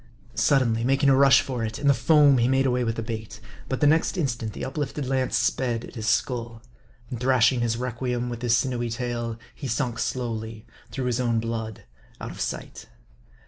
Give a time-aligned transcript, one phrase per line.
[0.33, 3.03] Sud denly making a rush for it, in the foam he made away with the
[3.03, 3.39] bait.
[3.69, 6.63] But the next instant, the uplifted lance sped at his skull;
[7.11, 11.83] and thrashing his requiem with his sinewy tail, he sunk slowly, through his own blood,
[12.19, 12.87] out of sight.